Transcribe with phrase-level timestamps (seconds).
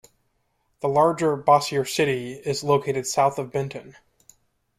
[0.79, 3.95] The larger Bossier City is located south of Benton.